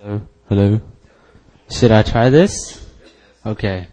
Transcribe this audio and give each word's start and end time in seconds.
Hello. 0.00 0.22
Hello. 0.48 0.80
Should 1.70 1.90
I 1.90 2.02
try 2.02 2.30
this? 2.30 2.86
Okay. 3.44 3.88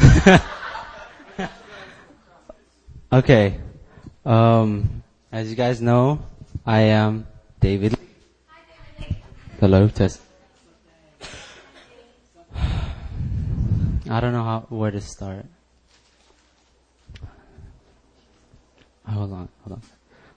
okay. 3.12 3.60
Um, 4.24 5.02
as 5.30 5.50
you 5.50 5.56
guys 5.56 5.82
know, 5.82 6.20
I 6.64 6.80
am 6.96 7.26
David. 7.60 7.98
Hello, 9.60 9.88
test. 9.88 10.22
I 14.08 14.20
don't 14.20 14.32
know 14.32 14.44
how 14.44 14.64
where 14.70 14.90
to 14.90 15.00
start. 15.02 15.44
Hold 19.06 19.32
on, 19.32 19.48
hold 19.62 19.72
on. 19.72 19.82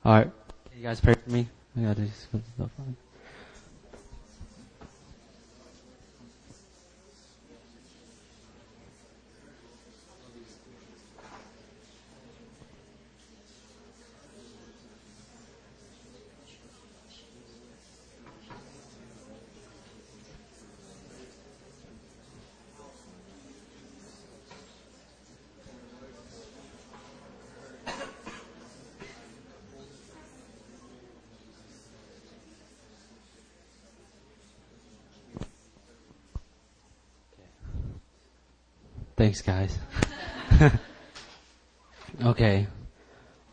All 0.03 0.13
right, 0.13 0.29
Can 0.69 0.77
you 0.77 0.83
guys 0.83 0.99
pray 0.99 1.13
for 1.13 1.29
me. 1.29 1.47
I 1.77 1.81
gotta 1.81 2.01
just 2.01 2.31
put 2.31 2.41
stuff 2.55 2.71
on. 2.79 2.95
Thanks, 39.19 39.41
guys. 39.41 39.77
okay. 42.23 42.67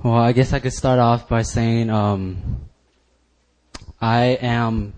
Well, 0.00 0.14
I 0.14 0.30
guess 0.30 0.52
I 0.52 0.60
could 0.60 0.72
start 0.72 1.00
off 1.00 1.28
by 1.28 1.42
saying, 1.42 1.90
um, 1.90 2.68
I 4.00 4.38
am 4.40 4.94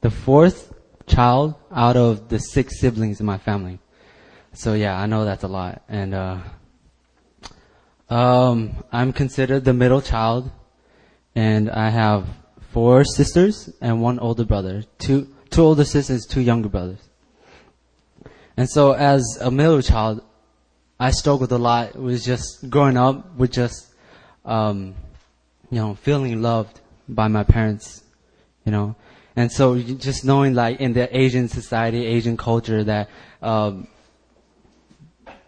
the 0.00 0.12
fourth 0.12 0.72
child 1.08 1.56
out 1.72 1.96
of 1.96 2.28
the 2.28 2.38
six 2.38 2.78
siblings 2.78 3.18
in 3.18 3.26
my 3.26 3.36
family. 3.36 3.80
So 4.52 4.74
yeah, 4.74 4.96
I 4.96 5.06
know 5.06 5.24
that's 5.24 5.42
a 5.42 5.48
lot. 5.48 5.82
And, 5.88 6.14
uh, 6.14 6.38
um, 8.08 8.76
I'm 8.92 9.12
considered 9.12 9.64
the 9.64 9.74
middle 9.74 10.02
child 10.02 10.52
and 11.34 11.68
I 11.68 11.90
have 11.90 12.28
four 12.70 13.02
sisters 13.02 13.70
and 13.80 14.00
one 14.00 14.20
older 14.20 14.44
brother. 14.44 14.84
Two, 14.98 15.34
two 15.50 15.62
older 15.62 15.84
sisters, 15.84 16.26
two 16.26 16.42
younger 16.42 16.68
brothers. 16.68 17.09
And 18.56 18.68
so 18.68 18.92
as 18.92 19.38
a 19.40 19.50
middle 19.50 19.80
child, 19.82 20.22
I 20.98 21.12
struggled 21.12 21.50
a 21.52 21.58
lot 21.58 21.96
with 21.96 22.22
just 22.24 22.68
growing 22.68 22.96
up 22.96 23.34
with 23.36 23.52
just, 23.52 23.94
um, 24.44 24.94
you 25.70 25.78
know, 25.78 25.94
feeling 25.94 26.42
loved 26.42 26.80
by 27.08 27.28
my 27.28 27.42
parents, 27.42 28.02
you 28.64 28.72
know. 28.72 28.96
And 29.34 29.50
so 29.50 29.78
just 29.78 30.24
knowing 30.24 30.54
like 30.54 30.80
in 30.80 30.92
the 30.92 31.16
Asian 31.16 31.48
society, 31.48 32.04
Asian 32.04 32.36
culture 32.36 32.84
that, 32.84 33.08
um, 33.40 33.88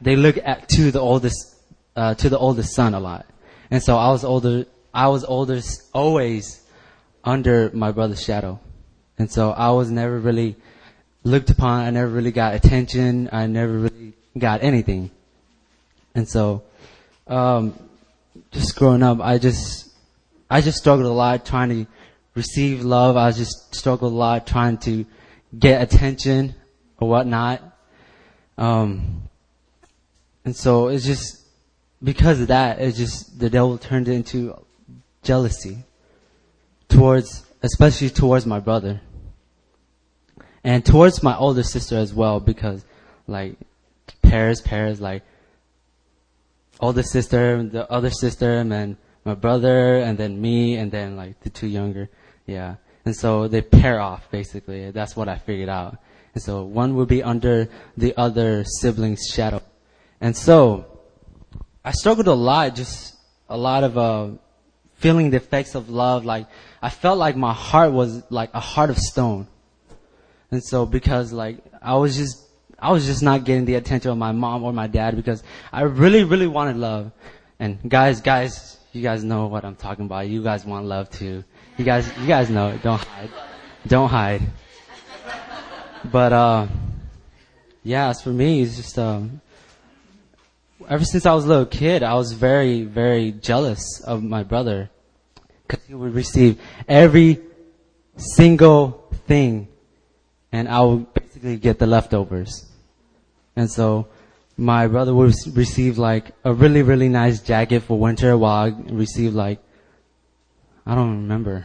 they 0.00 0.16
look 0.16 0.38
at 0.42 0.68
to 0.70 0.90
the 0.90 1.00
oldest, 1.00 1.56
uh, 1.94 2.14
to 2.14 2.28
the 2.28 2.38
oldest 2.38 2.74
son 2.74 2.94
a 2.94 3.00
lot. 3.00 3.26
And 3.70 3.82
so 3.82 3.96
I 3.96 4.10
was 4.10 4.24
older, 4.24 4.66
I 4.94 5.08
was 5.08 5.24
older, 5.24 5.60
always 5.92 6.62
under 7.24 7.70
my 7.74 7.92
brother's 7.92 8.22
shadow. 8.22 8.60
And 9.18 9.30
so 9.30 9.50
I 9.50 9.70
was 9.70 9.90
never 9.90 10.18
really 10.18 10.56
looked 11.24 11.50
upon. 11.50 11.84
I 11.84 11.90
never 11.90 12.08
really 12.08 12.32
got 12.32 12.54
attention. 12.54 13.28
I 13.32 13.46
never 13.46 13.72
really 13.72 14.12
got 14.36 14.62
anything. 14.62 15.10
And 16.14 16.28
so, 16.28 16.62
um, 17.26 17.74
just 18.50 18.76
growing 18.76 19.02
up, 19.02 19.20
I 19.20 19.38
just, 19.38 19.90
I 20.50 20.60
just 20.60 20.78
struggled 20.78 21.06
a 21.06 21.12
lot 21.12 21.46
trying 21.46 21.68
to 21.70 21.86
receive 22.34 22.84
love. 22.84 23.16
I 23.16 23.32
just 23.32 23.74
struggled 23.74 24.12
a 24.12 24.16
lot 24.16 24.46
trying 24.46 24.78
to 24.78 25.06
get 25.58 25.82
attention 25.82 26.54
or 26.98 27.08
whatnot. 27.08 27.62
Um, 28.58 29.28
and 30.44 30.54
so 30.54 30.88
it's 30.88 31.04
just, 31.04 31.40
because 32.02 32.40
of 32.40 32.48
that, 32.48 32.80
it's 32.80 32.98
just, 32.98 33.38
the 33.38 33.48
devil 33.48 33.78
turned 33.78 34.08
into 34.08 34.56
jealousy 35.22 35.78
towards, 36.88 37.46
especially 37.62 38.10
towards 38.10 38.44
my 38.44 38.58
brother 38.58 39.00
and 40.64 40.84
towards 40.84 41.22
my 41.22 41.36
older 41.36 41.62
sister 41.62 41.96
as 41.96 42.14
well 42.14 42.40
because 42.40 42.84
like 43.26 43.56
pairs 44.22 44.60
pairs 44.60 45.00
like 45.00 45.22
older 46.80 47.02
sister 47.02 47.62
the 47.62 47.90
other 47.90 48.10
sister 48.10 48.58
and 48.58 48.70
then 48.70 48.96
my 49.24 49.34
brother 49.34 49.98
and 49.98 50.18
then 50.18 50.40
me 50.40 50.76
and 50.76 50.90
then 50.90 51.16
like 51.16 51.40
the 51.40 51.50
two 51.50 51.68
younger. 51.68 52.10
Yeah. 52.46 52.76
And 53.04 53.14
so 53.16 53.48
they 53.48 53.62
pair 53.62 54.00
off 54.00 54.30
basically. 54.30 54.90
That's 54.90 55.16
what 55.16 55.28
i 55.28 55.36
figured 55.36 55.68
out. 55.68 55.98
And 56.34 56.42
so 56.42 56.64
one 56.64 56.96
would 56.96 57.08
be 57.08 57.22
under 57.22 57.68
the 57.96 58.14
other 58.16 58.64
sibling's 58.64 59.26
shadow. 59.32 59.62
And 60.20 60.36
so 60.36 60.86
i 61.84 61.90
struggled 61.92 62.28
a 62.28 62.34
lot 62.34 62.76
just 62.76 63.16
a 63.48 63.56
lot 63.56 63.82
of 63.82 63.98
uh 63.98 64.28
feeling 64.94 65.30
the 65.30 65.36
effects 65.36 65.74
of 65.74 65.88
love. 65.88 66.24
Like 66.24 66.46
i 66.80 66.90
felt 66.90 67.18
like 67.18 67.36
my 67.36 67.52
heart 67.52 67.92
was 67.92 68.22
like 68.30 68.50
a 68.54 68.60
heart 68.60 68.90
of 68.90 68.98
stone 68.98 69.46
and 70.52 70.62
so 70.62 70.84
because 70.84 71.32
like 71.32 71.56
I 71.80 71.94
was 71.94 72.14
just 72.14 72.46
I 72.78 72.92
was 72.92 73.06
just 73.06 73.22
not 73.22 73.44
getting 73.44 73.64
the 73.64 73.74
attention 73.76 74.10
of 74.10 74.18
my 74.18 74.32
mom 74.32 74.62
or 74.62 74.72
my 74.72 74.86
dad 74.86 75.16
because 75.16 75.42
I 75.72 75.82
really 75.82 76.24
really 76.24 76.46
wanted 76.46 76.76
love. 76.76 77.10
And 77.58 77.78
guys 77.88 78.20
guys 78.20 78.78
you 78.92 79.02
guys 79.02 79.24
know 79.24 79.46
what 79.46 79.64
I'm 79.64 79.76
talking 79.76 80.04
about. 80.04 80.28
You 80.28 80.42
guys 80.42 80.66
want 80.66 80.84
love 80.84 81.08
too. 81.10 81.42
You 81.78 81.84
guys 81.84 82.06
you 82.18 82.26
guys 82.26 82.50
know 82.50 82.68
it. 82.68 82.82
Don't 82.82 83.02
hide. 83.02 83.30
Don't 83.86 84.10
hide. 84.10 84.42
But 86.04 86.32
uh 86.34 86.66
yeah, 87.82 88.10
as 88.10 88.20
for 88.20 88.28
me 88.30 88.60
it's 88.60 88.76
just 88.76 88.98
um 88.98 89.40
ever 90.86 91.04
since 91.06 91.24
I 91.24 91.32
was 91.32 91.46
a 91.46 91.48
little 91.48 91.66
kid, 91.66 92.02
I 92.02 92.12
was 92.14 92.32
very 92.32 92.82
very 92.82 93.32
jealous 93.32 94.02
of 94.02 94.22
my 94.22 94.42
brother 94.42 94.90
cuz 95.66 95.80
he 95.88 95.94
would 95.94 96.12
receive 96.12 96.60
every 96.86 97.40
single 98.18 99.08
thing 99.26 99.68
and 100.52 100.68
I 100.68 100.80
would 100.82 101.12
basically 101.14 101.56
get 101.56 101.78
the 101.78 101.86
leftovers. 101.86 102.70
And 103.56 103.70
so 103.70 104.08
my 104.56 104.86
brother 104.86 105.14
would 105.14 105.34
receive 105.54 105.98
like 105.98 106.32
a 106.44 106.52
really, 106.52 106.82
really 106.82 107.08
nice 107.08 107.40
jacket 107.40 107.80
for 107.80 107.98
winter 107.98 108.36
while 108.36 108.66
I 108.66 108.92
received 108.92 109.34
like, 109.34 109.60
I 110.84 110.94
don't 110.94 111.22
remember. 111.22 111.64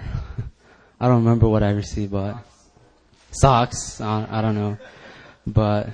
I 1.00 1.08
don't 1.08 1.24
remember 1.24 1.48
what 1.48 1.64
I 1.64 1.72
received, 1.72 2.12
but 2.12 2.38
socks, 3.32 4.02
I, 4.02 4.42
don't 4.42 4.56
know. 4.56 4.78
But 5.46 5.90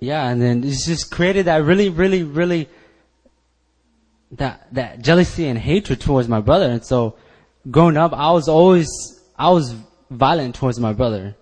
yeah, 0.00 0.28
and 0.28 0.40
then 0.40 0.64
it's 0.64 0.86
just 0.86 1.10
created 1.10 1.46
that 1.46 1.62
really, 1.62 1.88
really, 1.88 2.22
really, 2.24 2.68
that, 4.32 4.66
that 4.72 5.02
jealousy 5.02 5.46
and 5.46 5.58
hatred 5.58 6.00
towards 6.00 6.26
my 6.26 6.40
brother. 6.40 6.68
And 6.68 6.84
so 6.84 7.16
growing 7.70 7.96
up, 7.96 8.12
I 8.12 8.32
was 8.32 8.48
always, 8.48 8.88
I 9.38 9.50
was 9.50 9.74
violent 10.14 10.54
towards 10.54 10.78
my 10.80 10.92
brother. 10.92 11.36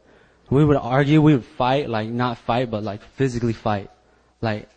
We 0.51 0.65
would 0.65 0.77
argue, 0.77 1.23
we 1.23 1.35
would 1.35 1.45
fight, 1.45 1.89
like 1.89 2.09
not 2.09 2.39
fight, 2.39 2.71
but 2.71 2.83
like 2.83 3.03
physically 3.17 3.53
fight. 3.53 3.91
Like 4.41 4.69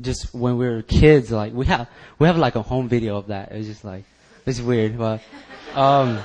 just 0.00 0.34
when 0.34 0.58
we 0.58 0.66
were 0.66 0.82
kids, 0.82 1.30
like 1.30 1.52
we 1.52 1.66
have, 1.66 1.88
we 2.18 2.26
have 2.26 2.36
like 2.36 2.54
a 2.56 2.62
home 2.62 2.88
video 2.88 3.16
of 3.16 3.28
that. 3.28 3.52
It's 3.52 3.66
just 3.66 3.84
like, 3.84 4.04
it's 4.46 4.60
weird, 4.60 4.98
but, 4.98 5.22
um, 5.74 6.20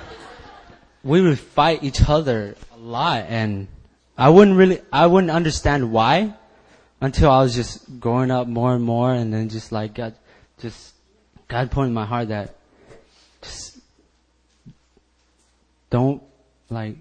we 1.03 1.21
would 1.21 1.39
fight 1.39 1.83
each 1.83 2.01
other 2.07 2.55
a 2.73 2.77
lot 2.77 3.25
and 3.29 3.67
I 4.17 4.29
wouldn't 4.29 4.57
really, 4.57 4.81
I 4.91 5.07
wouldn't 5.07 5.31
understand 5.31 5.91
why 5.91 6.33
until 6.99 7.31
I 7.31 7.41
was 7.41 7.55
just 7.55 7.99
growing 7.99 8.31
up 8.31 8.47
more 8.47 8.75
and 8.75 8.83
more 8.83 9.13
and 9.13 9.33
then 9.33 9.49
just 9.49 9.71
like 9.71 9.93
God, 9.95 10.13
just, 10.59 10.93
God 11.47 11.71
put 11.71 11.83
in 11.83 11.93
my 11.93 12.05
heart 12.05 12.27
that 12.27 12.55
just 13.41 13.79
don't 15.89 16.21
like 16.69 16.95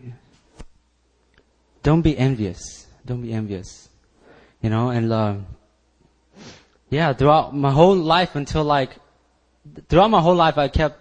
don't 1.83 2.03
be 2.03 2.17
envious. 2.17 2.87
Don't 3.07 3.23
be 3.23 3.33
envious. 3.33 3.89
You 4.63 4.71
know 4.71 4.91
and 4.91 5.13
uh, 5.13 5.37
yeah 6.91 7.13
throughout 7.13 7.55
my 7.55 7.71
whole 7.71 7.97
life 7.97 8.35
until 8.35 8.65
like 8.65 8.91
throughout 9.89 10.09
my 10.09 10.21
whole 10.21 10.35
life 10.35 10.57
i 10.59 10.69
kept 10.69 10.99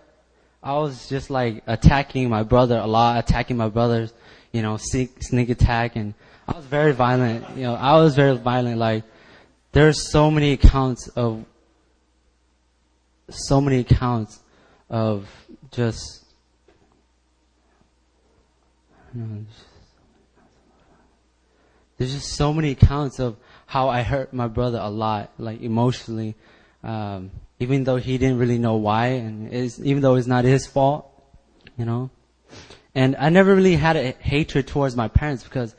i 0.62 0.74
was 0.74 1.08
just 1.08 1.30
like 1.30 1.64
attacking 1.66 2.30
my 2.30 2.44
brother 2.44 2.78
a 2.78 2.86
lot 2.86 3.18
attacking 3.18 3.56
my 3.58 3.70
brothers 3.70 4.14
you 4.52 4.62
know 4.62 4.78
sneak, 4.78 5.24
sneak 5.24 5.50
attack 5.50 5.96
and 5.96 6.14
i 6.48 6.56
was 6.56 6.66
very 6.66 6.92
violent. 6.92 7.46
You 7.56 7.64
know 7.64 7.76
i 7.76 7.96
was 7.96 8.16
very 8.16 8.38
violent. 8.38 8.78
Like 8.78 9.04
there's 9.72 10.12
so 10.12 10.30
many 10.32 10.54
accounts 10.54 11.08
of 11.10 11.46
so 13.30 13.60
many 13.60 13.80
accounts 13.80 14.40
of 14.90 15.30
just 15.72 16.26
there's 21.98 22.14
just 22.14 22.34
so 22.34 22.54
many 22.54 22.72
accounts 22.72 23.20
of 23.20 23.38
how 23.66 23.90
I 23.90 24.02
hurt 24.02 24.34
my 24.34 24.48
brother 24.48 24.80
a 24.82 24.90
lot, 24.90 25.32
like 25.38 25.62
emotionally, 25.62 26.36
um, 26.84 27.32
even 27.60 27.84
though 27.84 27.98
he 27.98 28.18
didn't 28.18 28.38
really 28.38 28.58
know 28.58 28.76
why, 28.76 29.08
and 29.08 29.52
even 29.54 30.02
though 30.02 30.16
it's 30.16 30.28
not 30.28 30.46
his 30.46 30.68
fault, 30.68 31.12
you 31.78 31.86
know. 31.86 32.10
And 32.94 33.16
I 33.16 33.30
never 33.30 33.54
really 33.54 33.76
had 33.76 33.96
a 33.96 34.12
hatred 34.20 34.68
towards 34.68 34.96
my 34.96 35.08
parents 35.08 35.44
because 35.44 35.76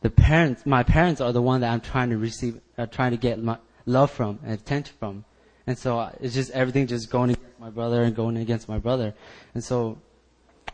the 0.00 0.10
parents, 0.10 0.66
my 0.66 0.82
parents 0.82 1.20
are 1.20 1.32
the 1.32 1.42
one 1.42 1.60
that 1.62 1.72
I'm 1.72 1.80
trying 1.80 2.10
to 2.10 2.18
receive, 2.18 2.60
uh, 2.76 2.86
trying 2.86 3.12
to 3.12 3.16
get 3.16 3.42
my 3.42 3.58
love 3.86 4.10
from 4.10 4.38
and 4.42 4.52
attention 4.52 4.94
from. 4.98 5.24
And 5.66 5.78
so 5.78 5.98
uh, 5.98 6.12
it's 6.20 6.34
just 6.34 6.50
everything 6.52 6.86
just 6.86 7.10
going 7.10 7.30
against 7.30 7.60
my 7.60 7.70
brother 7.70 8.02
and 8.02 8.14
going 8.14 8.36
against 8.36 8.68
my 8.68 8.78
brother. 8.78 9.14
And 9.54 9.62
so 9.62 9.98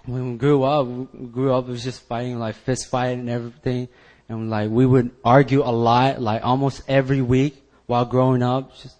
when 0.07 0.33
we 0.33 0.39
grew 0.39 0.63
up, 0.63 0.87
we 0.87 1.27
grew 1.27 1.53
up, 1.53 1.69
it 1.69 1.71
was 1.71 1.83
just 1.83 2.03
fighting, 2.03 2.39
like 2.39 2.55
fist 2.55 2.89
fight 2.89 3.19
and 3.19 3.29
everything. 3.29 3.89
And 4.29 4.51
like 4.51 4.71
we 4.71 4.87
would 4.87 5.11
argue 5.25 5.63
a 5.63 5.71
lot, 5.71 6.21
like 6.21 6.45
almost 6.45 6.83
every 6.89 7.21
week 7.21 7.63
while 7.87 8.05
growing 8.05 8.43
up. 8.43 8.77
Just, 8.77 8.97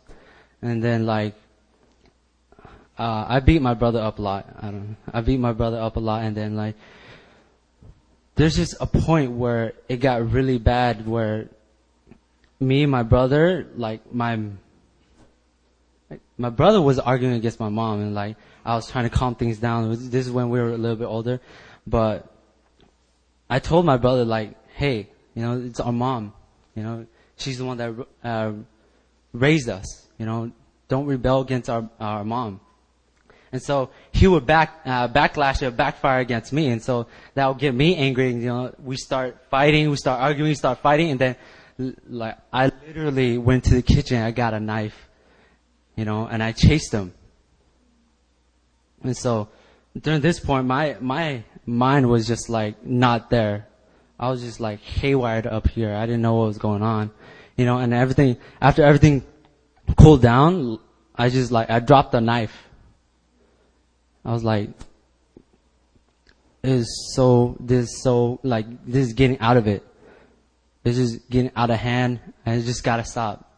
and 0.61 0.83
then 0.83 1.07
like, 1.07 1.35
uh, 2.99 3.27
I 3.29 3.41
beat 3.41 3.63
my 3.63 3.75
brother 3.75 4.01
up 4.01 4.19
a 4.19 4.23
lot. 4.23 4.47
I 4.59 4.67
don't 4.67 4.91
know. 4.91 4.97
I 5.13 5.21
beat 5.21 5.41
my 5.41 5.53
brother 5.53 5.81
up 5.81 5.97
a 5.97 6.01
lot 6.01 6.23
and 6.23 6.37
then 6.37 6.57
like, 6.57 6.77
there's 8.37 8.57
just 8.57 8.75
a 8.81 8.87
point 8.87 9.33
where 9.33 9.75
it 9.89 9.99
got 9.99 10.31
really 10.31 10.59
bad 10.59 11.07
where 11.07 11.49
me 12.61 12.83
and 12.83 12.91
my 12.91 13.03
brother, 13.03 13.67
like 13.77 14.13
my, 14.13 14.39
my 16.37 16.51
brother 16.51 16.81
was 16.81 16.99
arguing 16.99 17.35
against 17.35 17.61
my 17.61 17.69
mom 17.69 18.01
and 18.01 18.15
like 18.15 18.37
I 18.65 18.75
was 18.75 18.91
trying 18.91 19.05
to 19.05 19.11
calm 19.11 19.35
things 19.35 19.59
down. 19.59 19.89
Was, 19.89 20.11
this 20.11 20.27
is 20.27 20.33
when 20.33 20.51
we 20.51 20.61
were 20.61 20.71
a 20.71 20.79
little 20.79 20.97
bit 20.97 21.07
older, 21.07 21.41
but 21.87 22.31
I 23.49 23.59
told 23.59 23.85
my 23.85 23.97
brother 23.97 24.25
like, 24.25 24.55
hey, 24.75 25.11
you 25.35 25.43
know, 25.43 25.61
it's 25.61 25.81
our 25.81 25.93
mom, 25.93 26.33
you 26.75 26.83
know, 26.83 27.07
she's 27.37 27.59
the 27.59 27.65
one 27.65 27.77
that 27.79 28.07
uh, 28.23 28.53
raised 29.33 29.69
us, 29.69 30.09
you 30.19 30.27
know, 30.27 30.51
don't 30.89 31.07
rebel 31.07 31.41
against 31.41 31.69
our 31.69 31.89
our 31.99 32.25
mom. 32.25 32.61
And 33.55 33.63
so 33.63 33.91
he 34.11 34.27
would 34.27 34.47
back, 34.47 34.81
uh, 34.85 35.07
backlash 35.07 35.63
or 35.63 35.71
backfire 35.71 36.19
against 36.19 36.53
me. 36.53 36.71
And 36.71 36.83
so 36.83 37.07
that 37.35 37.47
would 37.47 37.59
get 37.59 37.73
me 37.73 37.95
angry. 37.95 38.31
And, 38.31 38.43
you 38.43 38.49
know, 38.49 38.75
we 38.83 38.97
start 38.97 39.39
fighting, 39.49 39.91
we 39.91 39.97
start 39.97 40.21
arguing, 40.21 40.49
we 40.49 40.57
start 40.57 40.81
fighting. 40.81 41.13
And 41.13 41.21
then, 41.21 41.37
like, 42.09 42.37
I 42.53 42.73
literally 42.85 43.39
went 43.39 43.63
to 43.67 43.75
the 43.75 43.83
kitchen, 43.83 44.21
I 44.21 44.33
got 44.33 44.55
a 44.55 44.59
knife, 44.59 45.09
you 45.95 46.05
know, 46.05 46.27
and 46.27 46.43
I 46.43 46.51
chased 46.51 46.91
him. 46.91 47.15
And 49.05 49.17
so 49.17 49.51
during 49.97 50.21
this 50.21 50.41
point, 50.41 50.67
my, 50.67 50.97
my 51.01 51.45
mind 51.65 52.09
was 52.09 52.27
just 52.27 52.49
like 52.49 52.85
not 52.85 53.31
there. 53.31 53.69
I 54.19 54.31
was 54.31 54.43
just 54.43 54.61
like 54.61 54.81
haywired 54.83 55.51
up 55.51 55.69
here. 55.69 55.95
I 55.95 56.07
didn't 56.07 56.23
know 56.23 56.35
what 56.35 56.47
was 56.47 56.59
going 56.59 56.83
on, 56.83 57.11
you 57.57 57.65
know, 57.65 57.79
and 57.79 57.93
everything, 57.93 58.37
after 58.61 58.83
everything 58.83 59.25
cooled 59.97 60.23
down, 60.23 60.79
I 61.15 61.29
just 61.29 61.51
like, 61.51 61.71
I 61.71 61.81
dropped 61.81 62.13
the 62.13 62.21
knife 62.21 62.65
I 64.25 64.33
was 64.33 64.43
like, 64.43 64.71
this 66.63 66.81
is 66.83 67.13
so, 67.15 67.57
this 67.61 67.91
is 67.91 68.03
so, 68.03 68.41
like, 68.43 68.67
this 68.87 69.07
is 69.07 69.13
getting 69.13 69.39
out 69.39 69.59
of 69.59 69.67
it. 69.67 69.85
This 70.83 70.97
is 70.97 71.17
getting 71.31 71.51
out 71.55 71.71
of 71.71 71.79
hand, 71.79 72.21
and 72.47 72.61
it 72.61 72.65
just 72.65 72.83
gotta 72.83 73.05
stop. 73.05 73.51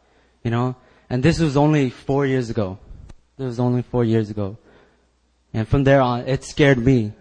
You 0.43 0.50
know? 0.50 0.76
And 1.09 1.23
this 1.23 1.38
was 1.38 1.56
only 1.56 1.91
four 1.91 2.26
years 2.26 2.50
ago. 2.50 2.79
This 3.37 3.47
was 3.47 3.61
only 3.61 3.82
four 3.82 4.05
years 4.05 4.31
ago. 4.31 4.59
And 5.52 5.69
from 5.69 5.85
there 5.85 6.00
on, 6.00 6.26
it 6.26 6.43
scared 6.44 6.79
me. 6.79 7.12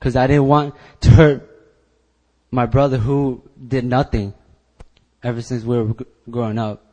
Cause 0.00 0.14
I 0.14 0.26
didn't 0.26 0.46
want 0.46 0.74
to 1.00 1.10
hurt 1.10 1.55
my 2.50 2.66
brother 2.66 2.98
who 2.98 3.42
did 3.66 3.84
nothing 3.84 4.34
ever 5.22 5.42
since 5.42 5.64
we 5.64 5.78
were 5.78 5.94
growing 6.30 6.58
up. 6.58 6.84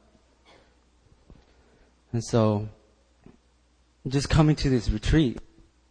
And 2.11 2.23
so, 2.23 2.67
just 4.07 4.29
coming 4.29 4.55
to 4.57 4.69
this 4.69 4.89
retreat, 4.89 5.39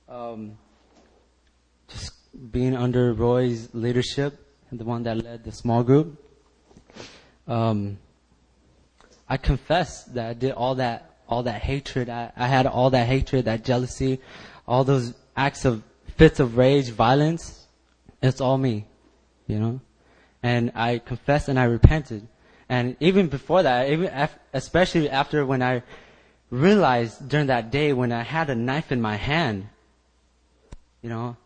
um, 0.09 0.59
just 1.89 2.13
being 2.53 2.77
under 2.77 3.13
Roy's 3.13 3.69
leadership, 3.73 4.39
and 4.71 4.79
the 4.79 4.85
one 4.85 5.03
that 5.03 5.23
led 5.23 5.45
the 5.45 5.53
small 5.53 5.83
group, 5.83 6.23
um, 7.47 7.99
I 9.29 9.37
confess 9.37 10.05
that 10.05 10.27
I 10.29 10.33
did 10.35 10.53
all 10.53 10.77
that, 10.77 11.17
all 11.29 11.43
that 11.45 11.63
hatred. 11.63 12.09
I, 12.09 12.33
I 12.37 12.47
had 12.47 12.67
all 12.67 12.91
that 12.91 13.07
hatred, 13.07 13.47
that 13.47 13.65
jealousy, 13.65 14.21
all 14.67 14.85
those 14.85 15.15
acts 15.37 15.65
of 15.65 15.83
fits 16.17 16.39
of 16.39 16.57
rage, 16.57 16.91
violence. 16.91 17.67
It's 18.23 18.41
all 18.41 18.59
me, 18.59 18.87
you 19.53 19.59
know. 19.59 19.81
And 20.43 20.73
I 20.75 20.99
confessed 20.99 21.49
and 21.49 21.59
I 21.59 21.65
repented. 21.65 22.27
And 22.69 22.97
even 23.01 23.29
before 23.29 23.63
that, 23.63 23.91
even 23.91 24.07
af- 24.07 24.39
especially 24.53 25.11
after 25.11 25.45
when 25.45 25.63
I 25.63 25.83
realized 26.51 27.29
during 27.29 27.47
that 27.47 27.71
day 27.71 27.93
when 27.93 28.13
I 28.13 28.23
had 28.23 28.51
a 28.51 28.55
knife 28.55 28.91
in 28.91 29.01
my 29.01 29.17
hand, 29.17 29.69
you 31.03 31.11
know, 31.11 31.37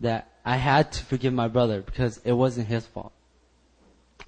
that 0.00 0.30
I 0.44 0.56
had 0.56 0.92
to 0.92 1.04
forgive 1.04 1.32
my 1.32 1.48
brother 1.48 1.82
because 1.82 2.18
it 2.24 2.32
wasn't 2.32 2.68
his 2.68 2.86
fault. 2.86 3.12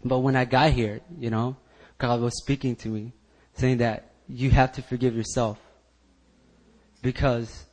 But 0.04 0.18
when 0.18 0.36
I 0.36 0.44
got 0.44 0.72
here, 0.72 1.00
you 1.18 1.30
know, 1.30 1.56
God 1.98 2.20
was 2.20 2.36
speaking 2.38 2.76
to 2.76 2.88
me, 2.88 3.12
saying 3.54 3.78
that 3.78 4.10
you 4.28 4.50
have 4.50 4.72
to 4.72 4.82
forgive 4.82 5.16
yourself. 5.16 5.58
Because 7.02 7.66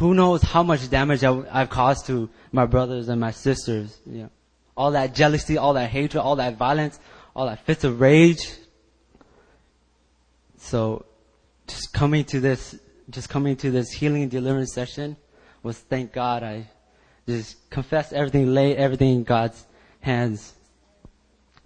who 0.00 0.14
knows 0.14 0.42
how 0.42 0.62
much 0.62 0.88
damage 0.88 1.22
I've 1.22 1.68
caused 1.68 2.06
to 2.06 2.30
my 2.52 2.64
brothers 2.64 3.08
and 3.08 3.20
my 3.20 3.32
sisters, 3.32 3.98
you 4.06 4.22
know. 4.22 4.30
All 4.76 4.92
that 4.92 5.14
jealousy, 5.14 5.58
all 5.58 5.74
that 5.74 5.90
hatred, 5.90 6.22
all 6.22 6.36
that 6.36 6.56
violence, 6.56 6.98
all 7.36 7.46
that 7.46 7.66
fits 7.66 7.84
of 7.84 8.00
rage. 8.00 8.50
So, 10.56 11.04
just 11.66 11.92
coming 11.92 12.24
to 12.24 12.40
this 12.40 12.78
just 13.10 13.28
coming 13.28 13.56
to 13.56 13.70
this 13.70 13.90
healing 13.90 14.22
and 14.22 14.30
deliverance 14.30 14.72
session 14.72 15.16
was 15.62 15.78
thank 15.78 16.12
God 16.12 16.42
I 16.42 16.68
just 17.26 17.68
confessed 17.68 18.12
everything, 18.12 18.54
laid 18.54 18.76
everything 18.76 19.16
in 19.16 19.24
God's 19.24 19.62
hands. 20.00 20.54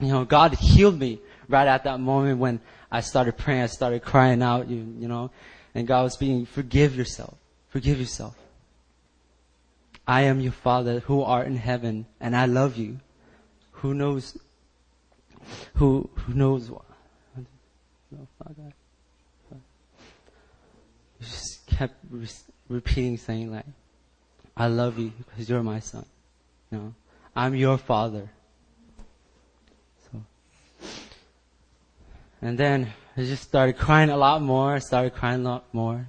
You 0.01 0.09
know, 0.09 0.25
God 0.25 0.55
healed 0.55 0.99
me 0.99 1.21
right 1.49 1.69
at 1.69 1.85
that 1.85 2.01
moment 2.01 2.39
when 2.39 2.61
I 2.91 3.01
started 3.01 3.37
praying, 3.37 3.63
I 3.63 3.67
started 3.67 4.03
crying 4.03 4.43
out, 4.43 4.69
you, 4.69 4.77
you 4.99 5.07
know, 5.07 5.31
and 5.75 5.87
God 5.87 6.03
was 6.03 6.15
speaking, 6.15 6.47
forgive 6.47 6.97
yourself, 6.97 7.37
forgive 7.75 7.99
yourself. 7.99 8.39
I 10.07 10.23
am 10.23 10.39
your 10.39 10.53
Father 10.53 11.01
who 11.01 11.23
art 11.23 11.49
in 11.49 11.57
heaven, 11.57 12.07
and 12.21 12.37
I 12.37 12.47
love 12.47 12.77
you. 12.77 13.01
Who 13.83 13.95
knows, 13.95 14.39
who, 15.75 16.09
who 16.15 16.35
knows 16.35 16.71
what? 16.71 16.85
Father 18.39 18.73
just 21.21 21.67
kept 21.67 21.97
re- 22.11 22.29
repeating 22.69 23.17
saying 23.17 23.51
like, 23.51 23.67
I 24.57 24.69
love 24.69 24.97
you 24.97 25.13
because 25.19 25.49
you're 25.49 25.65
my 25.65 25.81
son. 25.81 26.07
You 26.71 26.79
know, 26.79 26.95
I'm 27.35 27.57
your 27.57 27.77
father. 27.77 28.31
So, 30.05 30.23
and 32.41 32.57
then 32.57 32.93
I 33.17 33.23
just 33.23 33.43
started 33.43 33.79
crying 33.79 34.11
a 34.11 34.17
lot 34.17 34.43
more, 34.43 34.79
started 34.79 35.15
crying 35.15 35.41
a 35.41 35.49
lot 35.49 35.65
more, 35.73 36.07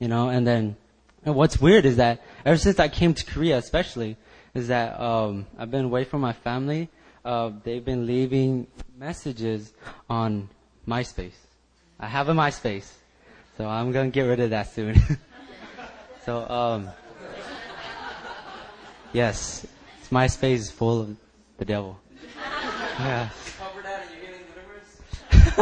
you 0.00 0.08
know, 0.08 0.30
and 0.30 0.44
then, 0.44 0.76
and 1.26 1.34
what's 1.34 1.60
weird 1.60 1.84
is 1.84 1.96
that 1.96 2.22
ever 2.44 2.56
since 2.56 2.78
I 2.78 2.86
came 2.88 3.12
to 3.12 3.24
Korea 3.24 3.58
especially, 3.58 4.16
is 4.54 4.68
that, 4.68 4.98
um, 4.98 5.46
I've 5.58 5.72
been 5.72 5.84
away 5.84 6.04
from 6.04 6.20
my 6.20 6.32
family, 6.32 6.88
uh, 7.24 7.50
they've 7.64 7.84
been 7.84 8.06
leaving 8.06 8.68
messages 8.96 9.72
on 10.08 10.48
MySpace. 10.86 11.34
I 11.98 12.06
have 12.06 12.28
a 12.28 12.32
MySpace. 12.32 12.88
So 13.58 13.66
I'm 13.66 13.90
gonna 13.90 14.10
get 14.10 14.22
rid 14.22 14.38
of 14.38 14.50
that 14.50 14.72
soon. 14.72 15.02
so, 16.24 16.48
um, 16.48 16.90
yes, 19.12 19.66
MySpace 20.10 20.54
is 20.54 20.70
full 20.70 21.00
of 21.00 21.16
the 21.58 21.64
devil. 21.64 21.98
Yeah. 23.00 23.28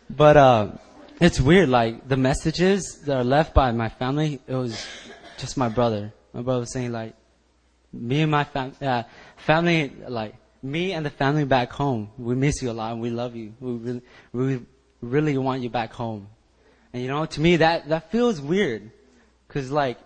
but 0.10 0.38
uh, 0.38 0.72
it's 1.20 1.40
weird. 1.40 1.70
Like 1.70 2.08
the 2.08 2.18
messages 2.18 3.02
that 3.06 3.18
are 3.18 3.24
left 3.24 3.54
by 3.54 3.72
my 3.72 3.90
family, 3.90 4.40
it 4.48 4.54
was 4.54 4.86
just 5.38 5.58
my 5.58 5.70
brother. 5.70 6.14
My 6.34 6.42
brother 6.42 6.62
was 6.62 6.72
saying 6.72 6.92
like, 6.92 7.16
me 7.94 8.22
and 8.22 8.32
my 8.32 8.44
fam- 8.44 8.76
uh, 8.82 9.04
family, 9.38 9.92
like 10.08 10.36
me 10.62 10.94
and 10.94 11.06
the 11.06 11.10
family 11.10 11.46
back 11.46 11.72
home, 11.72 12.12
we 12.18 12.36
miss 12.36 12.62
you 12.62 12.72
a 12.72 12.74
lot 12.74 12.92
and 12.92 13.02
we 13.02 13.10
love 13.10 13.36
you. 13.36 13.54
We 13.60 13.72
really, 13.72 14.02
we 14.34 14.66
really 15.02 15.38
want 15.38 15.62
you 15.62 15.70
back 15.70 15.94
home. 15.94 16.28
And 16.94 17.02
you 17.02 17.08
know, 17.10 17.26
to 17.26 17.42
me 17.42 17.58
that, 17.58 17.90
that 17.90 18.12
feels 18.12 18.40
weird. 18.40 18.92
Cause 19.48 19.72
like, 19.72 19.98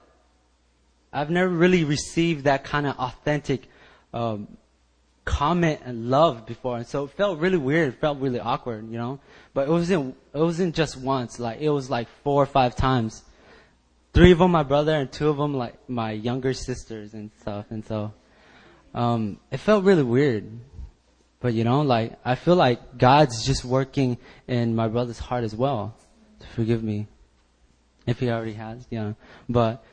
I've 1.12 1.30
never 1.30 1.50
really 1.50 1.84
received 1.84 2.46
that 2.46 2.64
kind 2.64 2.88
of 2.88 2.98
authentic, 2.98 3.68
um, 4.14 4.48
comment 5.26 5.80
and 5.86 6.10
love 6.10 6.46
before. 6.46 6.78
And 6.78 6.88
so 6.88 7.06
it 7.06 7.12
felt 7.12 7.40
really 7.40 7.58
weird. 7.58 7.94
It 7.94 8.00
felt 8.00 8.20
really 8.20 8.40
awkward, 8.40 8.90
you 8.92 8.98
know? 8.98 9.20
But 9.54 9.68
it 9.68 9.72
wasn't, 9.72 10.16
it 10.34 10.40
wasn't 10.40 10.76
just 10.76 10.98
once. 10.98 11.40
Like, 11.40 11.60
it 11.62 11.70
was 11.70 11.90
like 11.90 12.08
four 12.24 12.42
or 12.42 12.46
five 12.46 12.76
times. 12.76 13.24
Three 14.14 14.32
of 14.32 14.40
them 14.40 14.52
my 14.52 14.64
brother 14.64 14.96
and 14.96 15.12
two 15.12 15.30
of 15.30 15.38
them 15.38 15.54
like 15.54 15.76
my 15.90 16.12
younger 16.12 16.54
sisters 16.54 17.14
and 17.14 17.32
stuff. 17.40 17.66
And 17.70 17.86
so, 17.86 18.14
um, 18.94 19.40
it 19.52 19.58
felt 19.58 19.84
really 19.84 20.04
weird. 20.04 20.50
But 21.40 21.54
you 21.54 21.64
know, 21.64 21.82
like, 21.82 22.14
I 22.24 22.36
feel 22.36 22.56
like 22.56 22.98
God's 22.98 23.46
just 23.46 23.66
working 23.66 24.18
in 24.48 24.76
my 24.76 24.88
brother's 24.88 25.20
heart 25.20 25.44
as 25.44 25.56
well 25.56 25.96
to 26.40 26.48
forgive 26.48 26.84
me. 26.84 27.08
If 28.06 28.20
he 28.20 28.30
already 28.30 28.54
has, 28.54 28.86
yeah. 28.90 29.14
But 29.48 29.84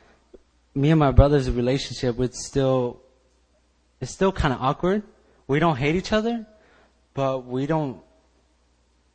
me 0.75 0.91
and 0.91 0.99
my 0.99 1.11
brother's 1.11 1.49
relationship, 1.49 2.19
it's 2.19 2.45
still, 2.45 3.01
it's 4.01 4.11
still 4.11 4.31
kind 4.31 4.53
of 4.53 4.61
awkward. 4.61 5.03
We 5.49 5.57
don't 5.57 5.77
hate 5.77 5.95
each 5.95 6.13
other, 6.13 6.45
but 7.15 7.39
we 7.39 7.65
don't, 7.65 8.01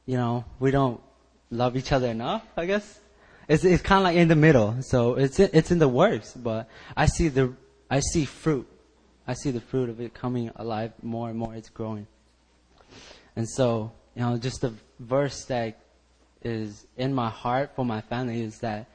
you 0.05 0.17
know, 0.17 0.45
we 0.59 0.73
don't 0.73 1.01
love 1.49 1.77
each 1.77 1.93
other 1.93 2.09
enough, 2.09 2.45
I 2.57 2.67
guess. 2.67 2.99
It's, 3.47 3.63
it's 3.63 3.85
kind 3.85 4.01
of 4.01 4.05
like 4.05 4.17
in 4.17 4.27
the 4.27 4.35
middle. 4.35 4.83
So 4.83 5.15
it's, 5.15 5.39
it's 5.39 5.71
in 5.71 5.79
the 5.79 5.87
works, 5.87 6.33
but 6.35 6.69
I 6.97 7.07
see 7.07 7.29
the, 7.29 7.55
I 7.89 8.01
see 8.01 8.25
fruit. 8.25 8.67
I 9.29 9.35
see 9.35 9.53
the 9.53 9.61
fruit 9.61 9.89
of 9.89 10.01
it 10.01 10.13
coming 10.13 10.51
alive 10.57 10.93
more 11.05 11.31
and 11.31 11.39
more. 11.39 11.55
It's 11.55 11.69
growing. 11.69 12.09
And 13.37 13.49
so, 13.49 13.93
you 14.17 14.23
know, 14.23 14.37
just 14.37 14.61
the 14.61 14.75
verse 14.99 15.45
that 15.45 15.79
is 16.43 16.85
in 16.97 17.15
my 17.15 17.31
heart 17.31 17.77
for 17.77 17.85
my 17.85 18.01
family 18.01 18.43
is 18.43 18.59
that 18.59 18.89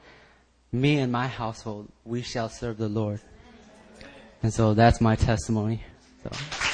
me 0.72 0.98
and 0.98 1.10
my 1.10 1.26
household, 1.26 1.88
we 2.04 2.20
shall 2.20 2.50
serve 2.50 2.76
the 2.76 2.90
Lord. 2.90 3.22
And 4.42 4.52
so 4.52 4.74
that's 4.74 5.00
my 5.00 5.16
testimony. 5.16 5.82
So. 6.22 6.69